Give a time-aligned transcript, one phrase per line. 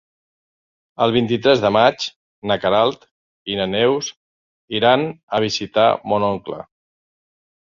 [1.05, 2.07] El vint-i-tres de maig
[2.51, 3.05] na Queralt
[3.55, 4.09] i na Neus
[4.79, 5.05] iran
[5.39, 6.63] a visitar mon oncle.